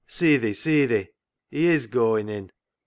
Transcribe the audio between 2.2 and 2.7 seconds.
in."